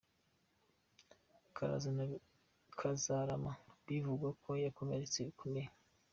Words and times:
Kazarama 2.77 3.53
bivugwa 3.85 4.29
ko 4.43 4.49
yakomeretse 4.63 5.17
bikomeye 5.27 5.69